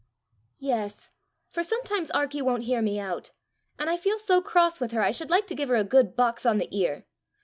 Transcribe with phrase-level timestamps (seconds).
[0.57, 1.11] "Yes
[1.47, 3.29] for sometimes Arkie won't hear me out,
[3.77, 6.15] and I feel so cross with her I should like to give her a good
[6.15, 7.05] box on the ear.